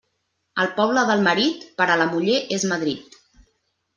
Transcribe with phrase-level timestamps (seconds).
[0.63, 3.21] El poble del marit, per a la muller és Madrid.